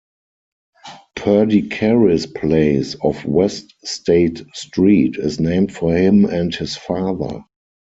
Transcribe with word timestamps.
Perdicaris 1.15 2.25
Place, 2.25 2.95
off 3.03 3.23
West 3.23 3.75
State 3.85 4.41
Street, 4.51 5.17
is 5.17 5.39
named 5.39 5.75
for 5.75 5.95
him 5.95 6.25
and 6.25 6.55
his 6.55 6.75
father. 6.75 7.43